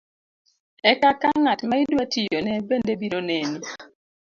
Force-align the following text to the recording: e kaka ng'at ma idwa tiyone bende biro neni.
e 0.91 0.93
kaka 1.01 1.29
ng'at 1.43 1.59
ma 1.67 1.75
idwa 1.83 2.03
tiyone 2.11 2.53
bende 2.67 2.93
biro 3.01 3.19
neni. 3.27 3.59